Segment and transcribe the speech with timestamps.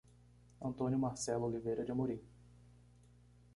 [0.59, 2.19] Antônio Marcelo Oliveira de Amorim